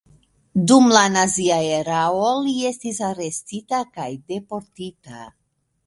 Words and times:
Dum 0.71 0.87
la 0.93 1.03
nazia 1.15 1.59
erao 1.75 2.33
li 2.47 2.55
estis 2.73 3.05
arestita 3.11 3.85
kaj 3.99 4.09
deportita. 4.35 5.27